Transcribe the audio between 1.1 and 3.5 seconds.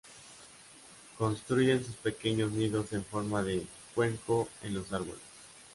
Construyen sus pequeños nidos en forma